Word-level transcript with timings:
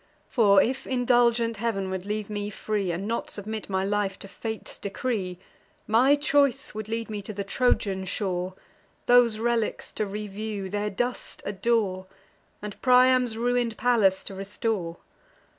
For, 0.27 0.63
if 0.63 0.87
indulgent 0.87 1.57
Heav'n 1.57 1.91
would 1.91 2.07
leave 2.07 2.27
me 2.27 2.49
free, 2.49 2.89
And 2.91 3.07
not 3.07 3.29
submit 3.29 3.69
my 3.69 3.85
life 3.85 4.17
to 4.17 4.27
fate's 4.27 4.79
decree, 4.79 5.37
My 5.85 6.15
choice 6.15 6.73
would 6.73 6.89
lead 6.89 7.07
me 7.11 7.21
to 7.21 7.33
the 7.33 7.43
Trojan 7.43 8.05
shore, 8.05 8.55
Those 9.05 9.37
relics 9.37 9.91
to 9.91 10.07
review, 10.07 10.71
their 10.71 10.89
dust 10.89 11.43
adore, 11.45 12.07
And 12.63 12.81
Priam's 12.81 13.37
ruin'd 13.37 13.77
palace 13.77 14.23
to 14.23 14.33
restore. 14.33 14.97